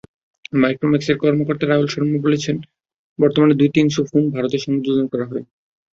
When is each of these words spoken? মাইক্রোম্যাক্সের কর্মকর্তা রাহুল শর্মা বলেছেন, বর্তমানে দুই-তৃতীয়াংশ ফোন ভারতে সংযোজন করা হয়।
মাইক্রোম্যাক্সের 0.53 1.17
কর্মকর্তা 1.17 1.65
রাহুল 1.65 1.87
শর্মা 1.89 2.19
বলেছেন, 2.21 2.55
বর্তমানে 3.19 3.53
দুই-তৃতীয়াংশ 3.53 3.95
ফোন 4.09 4.23
ভারতে 4.35 4.57
সংযোজন 4.65 5.05
করা 5.11 5.25
হয়। 5.25 5.45